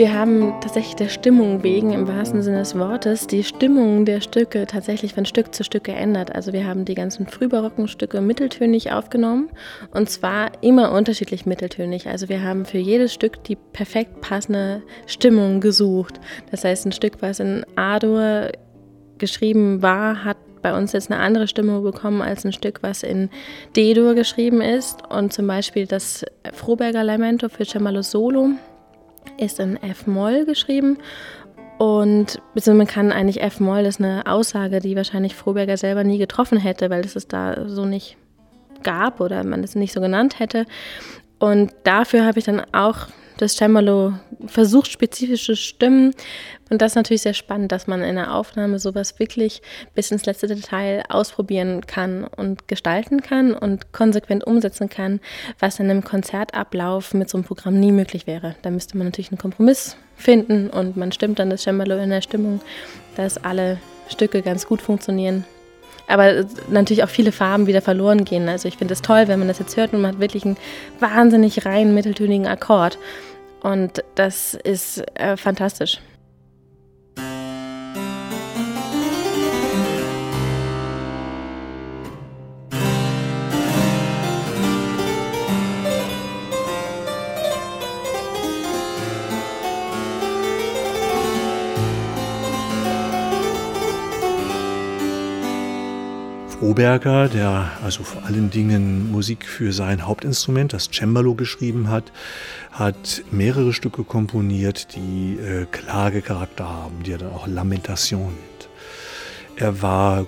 Wir 0.00 0.14
haben 0.14 0.54
tatsächlich 0.62 0.96
der 0.96 1.10
Stimmung 1.10 1.62
wegen, 1.62 1.92
im 1.92 2.08
wahrsten 2.08 2.40
Sinne 2.40 2.60
des 2.60 2.74
Wortes, 2.78 3.26
die 3.26 3.44
Stimmung 3.44 4.06
der 4.06 4.22
Stücke 4.22 4.66
tatsächlich 4.66 5.12
von 5.12 5.26
Stück 5.26 5.54
zu 5.54 5.62
Stück 5.62 5.84
geändert. 5.84 6.34
Also 6.34 6.54
wir 6.54 6.66
haben 6.66 6.86
die 6.86 6.94
ganzen 6.94 7.26
frühbarocken 7.26 7.86
Stücke 7.86 8.22
mitteltönig 8.22 8.92
aufgenommen 8.92 9.50
und 9.92 10.08
zwar 10.08 10.52
immer 10.62 10.92
unterschiedlich 10.92 11.44
mitteltönig. 11.44 12.06
Also 12.06 12.30
wir 12.30 12.42
haben 12.42 12.64
für 12.64 12.78
jedes 12.78 13.12
Stück 13.12 13.44
die 13.44 13.56
perfekt 13.56 14.22
passende 14.22 14.80
Stimmung 15.06 15.60
gesucht. 15.60 16.18
Das 16.50 16.64
heißt, 16.64 16.86
ein 16.86 16.92
Stück, 16.92 17.20
was 17.20 17.38
in 17.38 17.66
A-Dur 17.76 18.52
geschrieben 19.18 19.82
war, 19.82 20.24
hat 20.24 20.38
bei 20.62 20.74
uns 20.74 20.92
jetzt 20.92 21.12
eine 21.12 21.20
andere 21.20 21.46
Stimmung 21.46 21.82
bekommen 21.82 22.22
als 22.22 22.46
ein 22.46 22.54
Stück, 22.54 22.82
was 22.82 23.02
in 23.02 23.28
D-Dur 23.76 24.14
geschrieben 24.14 24.62
ist. 24.62 25.02
Und 25.10 25.34
zum 25.34 25.46
Beispiel 25.46 25.86
das 25.86 26.24
Froberger 26.54 27.04
Lamento 27.04 27.50
für 27.50 27.66
Cembalo 27.66 28.00
Solo 28.00 28.52
ist 29.38 29.60
in 29.60 29.76
F-Moll 29.76 30.44
geschrieben. 30.44 30.98
Und 31.78 32.42
beziehungsweise 32.54 32.74
man 32.74 32.86
kann 32.86 33.12
eigentlich 33.12 33.40
F-Moll, 33.42 33.84
das 33.84 33.96
ist 33.96 34.04
eine 34.04 34.26
Aussage, 34.26 34.80
die 34.80 34.96
wahrscheinlich 34.96 35.34
Froberger 35.34 35.76
selber 35.76 36.04
nie 36.04 36.18
getroffen 36.18 36.58
hätte, 36.58 36.90
weil 36.90 37.00
es 37.00 37.16
es 37.16 37.26
da 37.26 37.68
so 37.68 37.86
nicht 37.86 38.16
gab 38.82 39.20
oder 39.20 39.44
man 39.44 39.64
es 39.64 39.74
nicht 39.74 39.92
so 39.92 40.00
genannt 40.00 40.38
hätte. 40.38 40.66
Und 41.38 41.72
dafür 41.84 42.26
habe 42.26 42.38
ich 42.38 42.44
dann 42.44 42.62
auch 42.72 43.06
das 43.40 43.56
Cembalo 43.56 44.14
versucht, 44.46 44.90
spezifische 44.90 45.56
Stimmen. 45.56 46.14
Und 46.68 46.82
das 46.82 46.92
ist 46.92 46.96
natürlich 46.96 47.22
sehr 47.22 47.34
spannend, 47.34 47.72
dass 47.72 47.86
man 47.86 48.02
in 48.02 48.16
der 48.16 48.34
Aufnahme 48.34 48.78
sowas 48.78 49.18
wirklich 49.18 49.62
bis 49.94 50.10
ins 50.10 50.26
letzte 50.26 50.46
Detail 50.46 51.02
ausprobieren 51.08 51.86
kann 51.86 52.24
und 52.24 52.68
gestalten 52.68 53.22
kann 53.22 53.54
und 53.54 53.92
konsequent 53.92 54.46
umsetzen 54.46 54.88
kann, 54.88 55.20
was 55.58 55.80
in 55.80 55.90
einem 55.90 56.04
Konzertablauf 56.04 57.14
mit 57.14 57.28
so 57.28 57.38
einem 57.38 57.44
Programm 57.44 57.80
nie 57.80 57.92
möglich 57.92 58.26
wäre. 58.26 58.56
Da 58.62 58.70
müsste 58.70 58.96
man 58.96 59.06
natürlich 59.06 59.30
einen 59.30 59.38
Kompromiss 59.38 59.96
finden 60.16 60.68
und 60.68 60.96
man 60.96 61.10
stimmt 61.10 61.38
dann 61.38 61.50
das 61.50 61.62
Cembalo 61.62 61.96
in 61.96 62.10
der 62.10 62.20
Stimmung, 62.20 62.60
dass 63.16 63.42
alle 63.42 63.78
Stücke 64.08 64.42
ganz 64.42 64.66
gut 64.66 64.82
funktionieren 64.82 65.44
aber 66.10 66.44
natürlich 66.68 67.04
auch 67.04 67.08
viele 67.08 67.30
Farben 67.32 67.66
wieder 67.66 67.80
verloren 67.80 68.24
gehen. 68.24 68.48
Also 68.48 68.66
ich 68.66 68.76
finde 68.76 68.94
es 68.94 69.02
toll, 69.02 69.28
wenn 69.28 69.38
man 69.38 69.48
das 69.48 69.60
jetzt 69.60 69.76
hört 69.76 69.92
und 69.92 70.00
man 70.00 70.12
hat 70.12 70.20
wirklich 70.20 70.44
einen 70.44 70.56
wahnsinnig 70.98 71.64
reinen 71.64 71.94
mitteltönigen 71.94 72.48
Akkord. 72.48 72.98
Und 73.60 74.02
das 74.14 74.54
ist 74.54 75.04
äh, 75.14 75.36
fantastisch. 75.36 76.00
Froberger, 96.80 97.28
der 97.28 97.72
also 97.84 98.04
vor 98.04 98.24
allen 98.24 98.48
Dingen 98.48 99.12
Musik 99.12 99.44
für 99.44 99.70
sein 99.70 100.06
Hauptinstrument, 100.06 100.72
das 100.72 100.88
Cembalo, 100.90 101.34
geschrieben 101.34 101.90
hat, 101.90 102.10
hat 102.72 103.22
mehrere 103.30 103.74
Stücke 103.74 104.02
komponiert, 104.02 104.96
die 104.96 105.36
äh, 105.38 105.66
Klagecharakter 105.70 106.66
haben, 106.66 107.02
die 107.02 107.12
er 107.12 107.18
dann 107.18 107.32
auch 107.32 107.46
Lamentation 107.46 108.32
nennt. 108.32 108.68
Er 109.56 109.82
war 109.82 110.26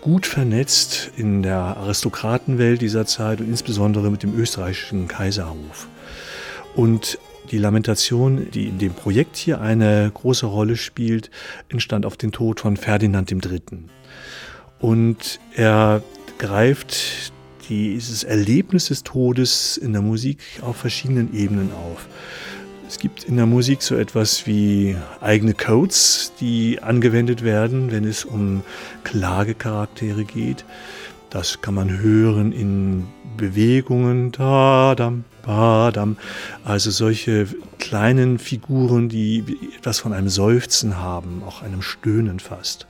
gut 0.00 0.24
vernetzt 0.24 1.10
in 1.18 1.42
der 1.42 1.76
Aristokratenwelt 1.76 2.80
dieser 2.80 3.04
Zeit 3.04 3.42
und 3.42 3.48
insbesondere 3.50 4.10
mit 4.10 4.22
dem 4.22 4.34
österreichischen 4.34 5.06
Kaiserhof. 5.06 5.86
Und 6.74 7.18
die 7.50 7.58
Lamentation, 7.58 8.50
die 8.50 8.68
in 8.68 8.78
dem 8.78 8.94
Projekt 8.94 9.36
hier 9.36 9.60
eine 9.60 10.10
große 10.14 10.46
Rolle 10.46 10.78
spielt, 10.78 11.30
entstand 11.68 12.06
auf 12.06 12.16
den 12.16 12.32
Tod 12.32 12.60
von 12.60 12.78
Ferdinand 12.78 13.30
III. 13.30 13.60
Und 14.80 15.40
er 15.54 16.02
greift 16.38 17.32
dieses 17.68 18.24
Erlebnis 18.24 18.86
des 18.86 19.04
Todes 19.04 19.76
in 19.76 19.92
der 19.92 20.02
Musik 20.02 20.38
auf 20.62 20.76
verschiedenen 20.76 21.34
Ebenen 21.34 21.70
auf. 21.72 22.06
Es 22.88 22.98
gibt 22.98 23.22
in 23.22 23.36
der 23.36 23.46
Musik 23.46 23.82
so 23.82 23.94
etwas 23.94 24.48
wie 24.48 24.96
eigene 25.20 25.54
Codes, 25.54 26.32
die 26.40 26.82
angewendet 26.82 27.44
werden, 27.44 27.92
wenn 27.92 28.04
es 28.04 28.24
um 28.24 28.62
Klagecharaktere 29.04 30.24
geht. 30.24 30.64
Das 31.30 31.62
kann 31.62 31.74
man 31.74 32.00
hören 32.00 32.50
in 32.50 33.04
Bewegungen, 33.36 34.32
da, 34.32 34.96
dam, 34.96 35.24
badam, 35.46 36.16
also 36.64 36.90
solche 36.90 37.46
kleinen 37.78 38.40
Figuren, 38.40 39.08
die 39.08 39.44
etwas 39.78 40.00
von 40.00 40.12
einem 40.12 40.28
Seufzen 40.28 40.98
haben, 40.98 41.42
auch 41.46 41.62
einem 41.62 41.82
Stöhnen 41.82 42.40
fast. 42.40 42.88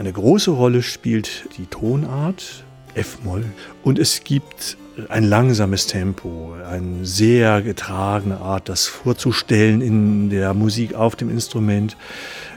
Eine 0.00 0.14
große 0.14 0.52
Rolle 0.52 0.82
spielt 0.82 1.44
die 1.58 1.66
Tonart, 1.66 2.64
F-Moll, 2.94 3.44
und 3.84 3.98
es 3.98 4.24
gibt 4.24 4.78
ein 5.10 5.24
langsames 5.24 5.88
Tempo, 5.88 6.54
eine 6.66 7.04
sehr 7.04 7.60
getragene 7.60 8.38
Art, 8.38 8.70
das 8.70 8.86
vorzustellen 8.86 9.82
in 9.82 10.30
der 10.30 10.54
Musik 10.54 10.94
auf 10.94 11.16
dem 11.16 11.28
Instrument. 11.28 11.98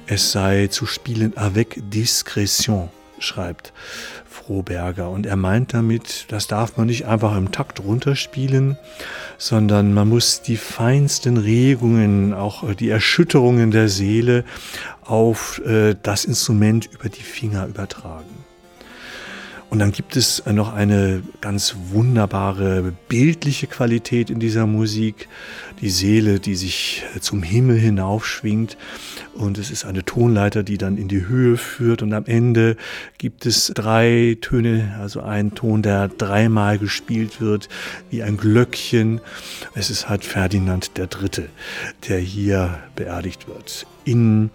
Es 0.07 0.31
sei 0.31 0.67
zu 0.67 0.85
spielen 0.85 1.35
avec 1.35 1.83
discrétion, 1.91 2.87
schreibt 3.23 3.73
Froberger. 4.25 5.09
Und 5.09 5.25
er 5.25 5.35
meint 5.35 5.73
damit, 5.73 6.25
das 6.29 6.47
darf 6.47 6.77
man 6.77 6.87
nicht 6.87 7.05
einfach 7.05 7.35
im 7.37 7.51
Takt 7.51 7.79
runterspielen, 7.79 8.77
sondern 9.37 9.93
man 9.93 10.09
muss 10.09 10.41
die 10.41 10.57
feinsten 10.57 11.37
Regungen, 11.37 12.33
auch 12.33 12.73
die 12.73 12.89
Erschütterungen 12.89 13.71
der 13.71 13.89
Seele 13.89 14.43
auf 15.01 15.61
äh, 15.65 15.95
das 16.01 16.25
Instrument 16.25 16.89
über 16.93 17.09
die 17.09 17.23
Finger 17.23 17.67
übertragen. 17.67 18.42
Und 19.73 19.79
dann 19.79 19.91
gibt 19.91 20.15
es 20.15 20.45
noch 20.45 20.71
eine 20.71 21.23
ganz 21.41 21.75
wunderbare 21.89 22.93
bildliche 23.09 23.65
Qualität 23.65 24.29
in 24.29 24.39
dieser 24.39 24.67
Musik. 24.67 25.27
Die 25.81 25.89
Seele, 25.89 26.39
die 26.39 26.53
sich 26.53 27.01
zum 27.19 27.41
Himmel 27.41 27.79
hinaufschwingt. 27.79 28.77
Und 29.33 29.57
es 29.57 29.71
ist 29.71 29.83
eine 29.83 30.05
Tonleiter, 30.05 30.61
die 30.61 30.77
dann 30.77 30.95
in 30.95 31.07
die 31.07 31.25
Höhe 31.25 31.57
führt. 31.57 32.03
Und 32.03 32.13
am 32.13 32.25
Ende 32.27 32.77
gibt 33.17 33.47
es 33.47 33.71
drei 33.73 34.37
Töne, 34.41 34.95
also 35.01 35.21
ein 35.21 35.55
Ton, 35.55 35.81
der 35.81 36.07
dreimal 36.07 36.77
gespielt 36.77 37.41
wird, 37.41 37.67
wie 38.11 38.21
ein 38.21 38.37
Glöckchen. 38.37 39.21
Es 39.73 39.89
ist 39.89 40.07
halt 40.07 40.23
Ferdinand 40.23 40.99
der 40.99 41.07
Dritte, 41.07 41.49
der 42.07 42.19
hier 42.19 42.77
beerdigt 42.95 43.47
wird. 43.47 43.87
In 44.05 44.51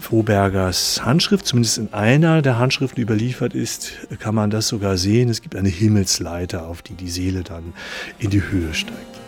Frobergers 0.00 1.04
Handschrift, 1.04 1.46
zumindest 1.46 1.78
in 1.78 1.92
einer 1.92 2.42
der 2.42 2.58
Handschriften 2.58 3.02
überliefert 3.02 3.54
ist, 3.54 3.92
kann 4.18 4.34
man 4.34 4.50
das 4.50 4.68
sogar 4.68 4.96
sehen. 4.96 5.28
Es 5.28 5.42
gibt 5.42 5.54
eine 5.54 5.68
Himmelsleiter, 5.68 6.66
auf 6.66 6.82
die 6.82 6.94
die 6.94 7.10
Seele 7.10 7.44
dann 7.44 7.74
in 8.18 8.30
die 8.30 8.42
Höhe 8.42 8.74
steigt. 8.74 9.19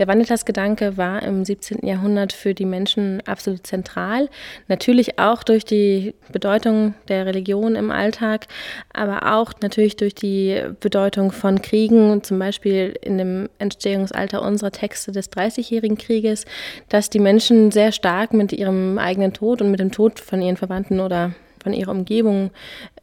Der 0.00 0.08
Vanitas-Gedanke 0.08 0.96
war 0.96 1.22
im 1.22 1.44
17. 1.44 1.86
Jahrhundert 1.86 2.32
für 2.32 2.54
die 2.54 2.64
Menschen 2.64 3.22
absolut 3.26 3.66
zentral. 3.66 4.30
Natürlich 4.66 5.18
auch 5.18 5.42
durch 5.42 5.66
die 5.66 6.14
Bedeutung 6.32 6.94
der 7.08 7.26
Religion 7.26 7.76
im 7.76 7.90
Alltag, 7.90 8.46
aber 8.94 9.34
auch 9.34 9.52
natürlich 9.60 9.96
durch 9.96 10.14
die 10.14 10.58
Bedeutung 10.80 11.32
von 11.32 11.60
Kriegen, 11.60 12.22
zum 12.22 12.38
Beispiel 12.38 12.98
in 13.02 13.18
dem 13.18 13.50
Entstehungsalter 13.58 14.40
unserer 14.40 14.70
Texte 14.70 15.12
des 15.12 15.28
Dreißigjährigen 15.28 15.98
Krieges, 15.98 16.46
dass 16.88 17.10
die 17.10 17.20
Menschen 17.20 17.70
sehr 17.70 17.92
stark 17.92 18.32
mit 18.32 18.54
ihrem 18.54 18.96
eigenen 18.96 19.34
Tod 19.34 19.60
und 19.60 19.70
mit 19.70 19.80
dem 19.80 19.92
Tod 19.92 20.18
von 20.18 20.40
ihren 20.40 20.56
Verwandten 20.56 21.00
oder 21.00 21.34
von 21.62 21.74
ihrer 21.74 21.90
Umgebung 21.90 22.52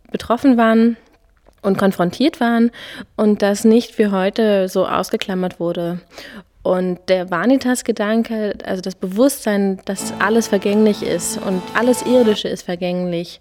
betroffen 0.10 0.58
waren 0.58 0.98
und 1.62 1.78
konfrontiert 1.78 2.40
waren 2.40 2.72
und 3.16 3.44
das 3.44 3.66
nicht 3.66 4.00
wie 4.00 4.08
heute 4.08 4.68
so 4.68 4.88
ausgeklammert 4.88 5.60
wurde. 5.60 6.00
Und 6.68 7.00
der 7.08 7.32
Vanitas-Gedanke, 7.32 8.56
also 8.66 8.82
das 8.82 8.96
Bewusstsein, 8.96 9.80
dass 9.86 10.12
alles 10.20 10.50
vergänglich 10.50 11.02
ist 11.02 11.38
und 11.38 11.62
alles 11.74 12.02
Irdische 12.02 12.50
ist 12.50 12.64
vergänglich, 12.64 13.40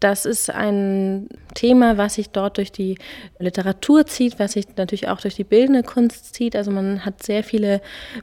das 0.00 0.26
ist 0.26 0.50
ein 0.50 1.30
Thema, 1.54 1.96
was 1.96 2.16
sich 2.16 2.28
dort 2.28 2.58
durch 2.58 2.70
die 2.70 2.98
Literatur 3.38 4.04
zieht, 4.04 4.38
was 4.38 4.52
sich 4.52 4.66
natürlich 4.76 5.08
auch 5.08 5.18
durch 5.18 5.34
die 5.34 5.44
bildende 5.44 5.82
Kunst 5.82 6.34
zieht. 6.34 6.54
Also 6.54 6.70
man 6.70 7.06
hat 7.06 7.22
sehr 7.22 7.42
viele 7.42 7.80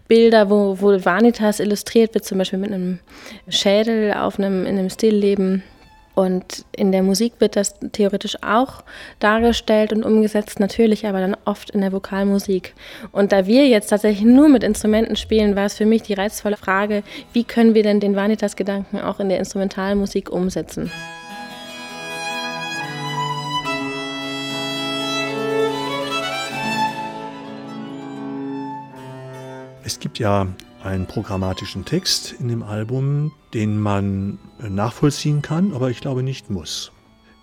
Bilder, 0.07 0.51
wo, 0.51 0.79
wo 0.79 1.03
Vanitas 1.03 1.59
illustriert 1.59 2.13
wird, 2.13 2.25
zum 2.25 2.37
Beispiel 2.37 2.59
mit 2.59 2.71
einem 2.71 2.99
Schädel 3.49 4.13
auf 4.13 4.37
einem, 4.37 4.67
in 4.67 4.77
einem 4.77 4.91
Stillleben 4.91 5.63
und 6.15 6.63
in 6.71 6.93
der 6.93 7.04
Musik 7.04 7.34
wird 7.39 7.58
das 7.58 7.75
theoretisch 7.91 8.38
auch 8.41 8.84
dargestellt 9.19 9.91
und 9.91 10.04
umgesetzt, 10.04 10.62
natürlich 10.62 11.06
aber 11.06 11.19
dann 11.19 11.36
oft 11.43 11.69
in 11.69 11.82
der 11.82 11.91
Vokalmusik. 11.91 12.73
Und 13.12 13.34
da 13.34 13.45
wir 13.45 13.67
jetzt 13.67 13.89
tatsächlich 13.89 14.25
nur 14.25 14.47
mit 14.47 14.63
Instrumenten 14.63 15.17
spielen, 15.17 15.58
war 15.58 15.65
es 15.65 15.75
für 15.75 15.86
mich 15.86 16.04
die 16.04 16.13
reizvolle 16.13 16.56
Frage, 16.56 17.04
wie 17.34 17.43
können 17.43 17.73
wir 17.73 17.84
denn 17.84 17.99
den 17.99 18.15
Vanitas-Gedanken 18.15 19.01
auch 19.01 19.19
in 19.19 19.28
der 19.28 19.39
Instrumentalmusik 19.39 20.32
umsetzen? 20.32 20.89
Es 29.84 29.99
gibt 29.99 30.17
ja 30.17 30.47
einen 30.86 31.08
programmatischen 31.08 31.84
Text 31.84 32.36
in 32.39 32.48
dem 32.48 32.63
Album, 32.63 33.32
den 33.54 33.80
man 33.80 34.38
nachvollziehen 34.60 35.41
kann, 35.41 35.74
aber 35.74 35.89
ich 35.89 36.00
glaube 36.00 36.24
nicht 36.24 36.50
muss. 36.50 36.91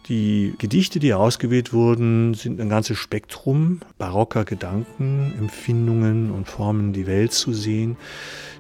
Die 0.09 0.55
Gedichte, 0.59 0.99
die 0.99 1.15
ausgewählt 1.15 1.73
wurden, 1.73 2.35
sind 2.35 2.61
ein 2.61 2.69
ganzes 2.69 2.99
Spektrum 2.99 3.81
barocker 3.99 4.45
Gedanken, 4.45 5.33
Empfindungen 5.39 6.33
und 6.33 6.49
Formen, 6.49 6.93
die 6.93 7.07
Welt 7.07 7.33
zu 7.33 7.53
sehen, 7.53 7.97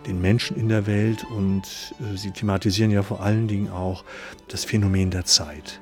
den 0.06 0.20
Menschen 0.20 0.56
in 0.56 0.68
der 0.68 0.86
Welt 0.86 1.24
und 1.36 1.62
äh, 2.00 2.16
sie 2.16 2.30
thematisieren 2.30 2.92
ja 2.92 3.02
vor 3.02 3.20
allen 3.20 3.48
Dingen 3.48 3.70
auch 3.70 4.04
das 4.48 4.64
Phänomen 4.64 5.10
der 5.10 5.24
Zeit. 5.24 5.80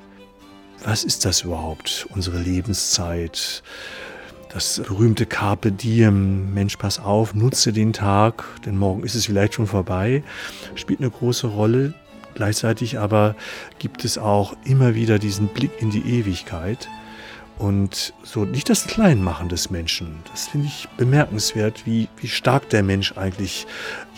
Was 0.83 1.05
ist 1.05 1.27
das 1.27 1.43
überhaupt, 1.43 2.07
unsere 2.15 2.39
Lebenszeit? 2.39 3.63
Das 4.53 4.83
berühmte 4.85 5.27
Carpe 5.27 5.71
Diem, 5.71 6.53
Mensch, 6.53 6.77
pass 6.77 6.99
auf, 6.99 7.35
nutze 7.35 7.73
den 7.73 7.93
Tag, 7.93 8.45
denn 8.67 8.77
morgen 8.77 9.05
ist 9.05 9.15
es 9.15 9.27
vielleicht 9.27 9.55
schon 9.55 9.69
vorbei, 9.69 10.25
spielt 10.75 10.99
eine 11.01 11.11
große 11.11 11.47
Rolle. 11.47 11.95
Gleichzeitig 12.35 12.99
aber 12.99 13.37
gibt 13.79 14.05
es 14.05 14.19
auch 14.19 14.57
immer 14.65 14.97
wieder 14.97 15.21
diesen 15.21 15.49
Blick 15.49 15.71
in 15.81 15.91
die 15.91 16.01
Ewigkeit 16.01 16.89
und 17.59 18.13
so 18.25 18.45
nicht 18.45 18.69
das 18.69 18.87
Kleinmachen 18.87 19.49
des 19.49 19.71
Menschen. 19.71 20.17
Das 20.31 20.49
finde 20.49 20.67
ich 20.67 20.89
bemerkenswert, 20.97 21.87
wie, 21.87 22.09
wie 22.17 22.29
stark 22.29 22.69
der 22.71 22.83
Mensch 22.83 23.17
eigentlich 23.17 23.69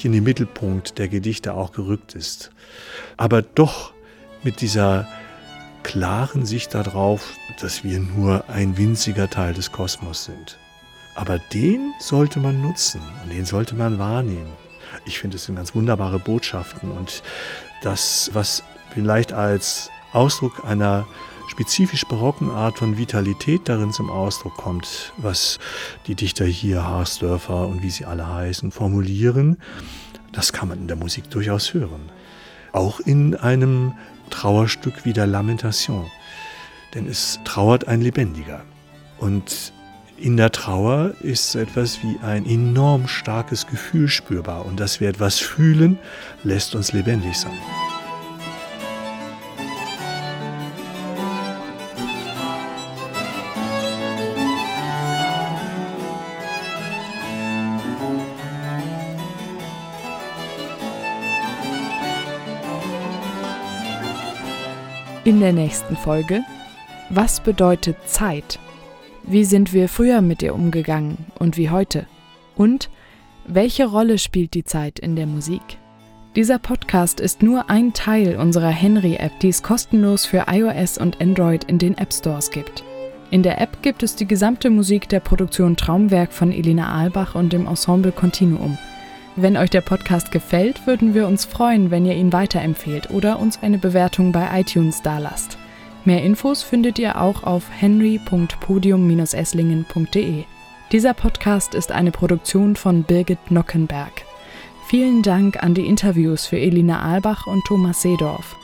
in 0.03 0.12
den 0.12 0.25
Mittelpunkt 0.25 0.99
der 0.99 1.09
Gedichte 1.09 1.53
auch 1.53 1.73
gerückt 1.73 2.14
ist. 2.14 2.51
Aber 3.18 3.42
doch 3.42 3.92
mit 4.45 4.61
dieser 4.62 5.07
klaren 5.83 6.47
Sicht 6.47 6.75
darauf, 6.75 7.35
dass 7.61 7.85
wir 7.85 8.01
nur 8.01 8.49
ein 8.49 8.77
winziger 8.77 9.29
Teil 9.29 9.55
des 9.55 9.73
Kosmos 9.73 10.25
sind. 10.25 10.59
Aber 11.14 11.38
den 11.38 11.92
sollte 11.99 12.40
man 12.40 12.62
nutzen 12.62 13.03
und 13.23 13.33
den 13.33 13.45
sollte 13.45 13.75
man 13.75 13.99
wahrnehmen. 13.99 14.53
Ich 15.05 15.18
finde, 15.18 15.37
es 15.37 15.45
sind 15.45 15.57
ganz 15.57 15.75
wunderbare 15.75 16.18
Botschaften 16.18 16.90
und 16.90 17.23
das, 17.83 18.31
was 18.33 18.62
vielleicht 18.92 19.33
als 19.33 19.90
Ausdruck 20.12 20.64
einer 20.64 21.07
spezifisch 21.49 22.07
barocken 22.07 22.51
Art 22.51 22.79
von 22.79 22.97
Vitalität 22.97 23.68
darin 23.68 23.92
zum 23.92 24.11
Ausdruck 24.11 24.57
kommt, 24.57 25.12
was 25.18 25.59
die 26.07 26.14
Dichter 26.14 26.47
hier, 26.47 26.85
Harsdörfer 26.85 27.66
und 27.66 27.83
wie 27.83 27.90
sie 27.90 28.07
alle 28.07 28.27
heißen, 28.27 28.71
formulieren, 28.71 29.59
das 30.33 30.53
kann 30.53 30.68
man 30.68 30.79
in 30.79 30.88
der 30.88 30.97
Musik 30.97 31.29
durchaus 31.31 31.75
hören. 31.75 32.11
Auch 32.73 33.01
in 33.01 33.35
einem 33.35 33.92
Trauerstück 34.33 35.05
wie 35.05 35.12
der 35.12 35.29
Lamentation. 35.29 36.11
Denn 36.95 37.07
es 37.07 37.38
trauert 37.45 37.87
ein 37.87 38.01
Lebendiger. 38.01 38.64
Und 39.18 39.73
in 40.16 40.37
der 40.37 40.51
Trauer 40.51 41.14
ist 41.21 41.53
so 41.53 41.59
etwas 41.59 42.03
wie 42.03 42.18
ein 42.25 42.45
enorm 42.47 43.09
starkes 43.09 43.66
Gefühl 43.66 44.09
spürbar. 44.09 44.66
Und 44.66 44.81
dass 44.81 45.01
wir 45.01 45.09
etwas 45.09 45.38
fühlen, 45.38 45.99
lässt 46.42 46.75
uns 46.75 46.92
lebendig 46.92 47.37
sein. 47.37 47.59
In 65.24 65.38
der 65.38 65.52
nächsten 65.52 65.96
Folge 65.96 66.42
Was 67.08 67.38
bedeutet 67.38 67.96
Zeit? 68.06 68.58
Wie 69.22 69.44
sind 69.44 69.72
wir 69.72 69.88
früher 69.88 70.20
mit 70.20 70.42
ihr 70.42 70.52
umgegangen 70.52 71.16
und 71.38 71.56
wie 71.56 71.70
heute? 71.70 72.06
Und 72.56 72.90
welche 73.46 73.87
Rolle 73.87 74.18
spielt 74.18 74.54
die 74.54 74.64
Zeit 74.64 74.98
in 74.98 75.14
der 75.14 75.28
Musik? 75.28 75.62
Dieser 76.35 76.58
Podcast 76.58 77.20
ist 77.20 77.40
nur 77.40 77.70
ein 77.70 77.92
Teil 77.92 78.35
unserer 78.37 78.70
Henry-App, 78.70 79.38
die 79.38 79.50
es 79.50 79.62
kostenlos 79.62 80.26
für 80.26 80.46
iOS 80.48 80.98
und 80.98 81.20
Android 81.20 81.62
in 81.64 81.78
den 81.78 81.96
App 81.98 82.12
Stores 82.12 82.50
gibt. 82.50 82.82
In 83.30 83.44
der 83.44 83.61
App 83.61 83.80
gibt 83.80 84.02
es 84.02 84.16
die 84.16 84.26
gesamte 84.26 84.70
Musik 84.70 85.08
der 85.08 85.20
Produktion 85.20 85.76
Traumwerk 85.76 86.32
von 86.32 86.50
Elina 86.50 86.92
Albach 86.98 87.37
und 87.37 87.52
dem 87.52 87.68
Ensemble 87.68 88.11
Continuum– 88.11 88.76
wenn 89.37 89.57
euch 89.57 89.71
der 89.71 89.81
Podcast 89.81 90.31
gefällt, 90.31 90.87
würden 90.87 91.14
wir 91.14 91.27
uns 91.27 91.45
freuen, 91.45 91.90
wenn 91.90 92.05
ihr 92.05 92.14
ihn 92.14 92.33
weiterempfehlt 92.33 93.11
oder 93.11 93.40
uns 93.40 93.62
eine 93.62 93.79
Bewertung 93.79 94.33
bei 94.33 94.61
iTunes 94.61 95.03
dalasst. 95.03 95.57
Mehr 96.05 96.23
Infos 96.23 96.62
findet 96.62 96.99
ihr 96.99 97.18
auch 97.21 97.42
auf 97.45 97.64
henry.podium-esslingen.de. 97.71 100.45
Dieser 100.90 101.14
Podcast 101.14 101.75
ist 101.75 101.92
eine 101.92 102.11
Produktion 102.11 102.77
von 102.77 103.05
Birgit 103.05 103.51
Nockenberg. 103.51 104.12
Vielen 104.88 105.23
Dank 105.23 105.62
an 105.62 105.73
die 105.75 105.87
Interviews 105.87 106.45
für 106.47 106.59
Elina 106.59 107.01
Albach 107.01 107.47
und 107.47 107.64
Thomas 107.64 108.03
Seedorf. 108.03 108.57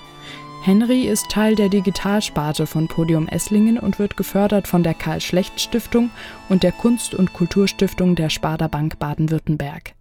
Henry 0.62 1.04
ist 1.04 1.30
Teil 1.30 1.54
der 1.54 1.70
Digitalsparte 1.70 2.66
von 2.66 2.88
Podium 2.88 3.28
Esslingen 3.28 3.78
und 3.78 3.98
wird 3.98 4.18
gefördert 4.18 4.68
von 4.68 4.82
der 4.82 4.92
Karl-Schlecht-Stiftung 4.92 6.10
und 6.48 6.64
der 6.64 6.72
Kunst- 6.72 7.14
und 7.14 7.32
Kulturstiftung 7.32 8.14
der 8.16 8.28
Sparda 8.28 8.68
Bank 8.68 8.98
Baden-Württemberg. 8.98 9.94